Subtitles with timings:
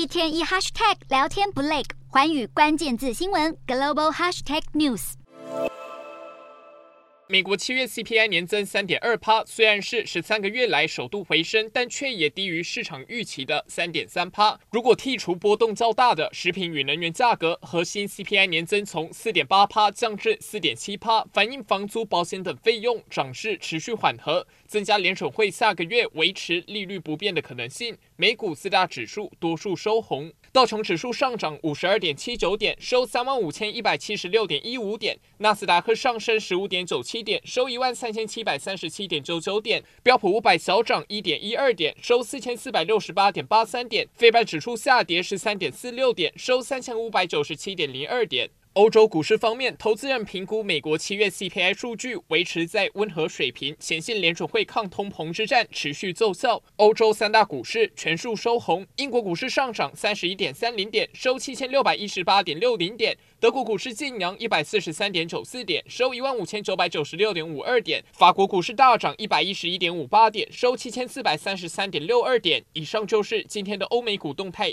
[0.00, 5.12] 一天一 hashtag 聊天不累，寰宇关键字新闻 global hashtag news。
[7.28, 14.58] 美国七月 CPI 年增三点二趴，虽然是十三个月来首度回升，但却也低于市场预期的三点三趴。
[14.72, 27.96] 如果剔除波动较大的食品与能源价格，核心 CPI 年增从四点八趴降至四点七趴，反映房租、保险等费用涨势持续缓和，增加联准会下个月维持利率不变的可能性。
[28.20, 48.50] 美股四大指数多数收红，道琼指数上涨五十二点七九点，收三万五千一百七十六点一五点；纳斯达克上升十五点九七点，收一万三千七百三十七点九九点；标普五百小涨一点一二点，收四千四百六十八点八三点；非半指数下跌十三点四六点，收三千五百九十七点零二点。
[48.74, 56.62] 欧洲股市方面，投资人评估美国七月 CPI 数据维持在温和水平，显现联准会抗通膨之战持续奏效。
[56.76, 72.64] 欧洲三大股市全数收红，英国股市上涨三十一点三零点，收七千六百一十八点六零点；德国股市劲扬一百四十三点九四点，收一万五千九百九十六点五二点；法国股市大涨一百一十一点五八点，收七千四百三十三点六二点。
[72.74, 74.72] 以上就是今天的欧美股动态。